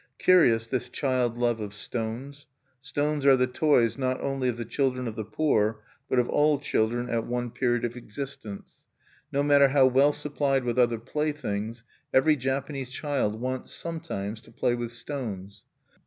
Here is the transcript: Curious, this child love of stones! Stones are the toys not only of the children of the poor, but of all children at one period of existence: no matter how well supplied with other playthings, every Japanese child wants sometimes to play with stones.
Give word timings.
Curious, 0.17 0.67
this 0.67 0.89
child 0.89 1.37
love 1.37 1.59
of 1.59 1.75
stones! 1.75 2.47
Stones 2.81 3.23
are 3.23 3.37
the 3.37 3.45
toys 3.45 3.99
not 3.99 4.19
only 4.19 4.49
of 4.49 4.57
the 4.57 4.65
children 4.65 5.07
of 5.07 5.15
the 5.15 5.23
poor, 5.23 5.83
but 6.09 6.17
of 6.17 6.27
all 6.27 6.57
children 6.57 7.07
at 7.07 7.27
one 7.27 7.51
period 7.51 7.85
of 7.85 7.95
existence: 7.95 8.79
no 9.31 9.43
matter 9.43 9.67
how 9.67 9.85
well 9.85 10.11
supplied 10.11 10.63
with 10.63 10.79
other 10.79 10.97
playthings, 10.97 11.83
every 12.11 12.35
Japanese 12.35 12.89
child 12.89 13.39
wants 13.39 13.73
sometimes 13.73 14.41
to 14.41 14.51
play 14.51 14.73
with 14.73 14.91
stones. 14.91 15.65